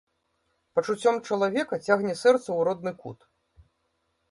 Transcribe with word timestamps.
Пачуццём 0.79 1.15
чалавека 1.27 1.75
цягне 1.89 2.13
сэрца 2.23 2.47
ў 2.57 2.69
родны 2.71 2.93
кут. 3.05 3.19